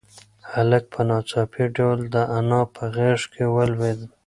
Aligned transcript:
هلک 0.51 0.83
په 0.93 1.01
ناڅاپي 1.09 1.65
ډول 1.77 1.99
د 2.13 2.15
انا 2.37 2.61
په 2.75 2.83
غېږ 2.95 3.21
کې 3.33 3.43
ولوېد. 3.55 3.99